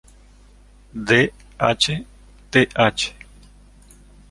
[1.07, 1.31] D.
[1.59, 2.05] H.
[2.49, 3.13] Th.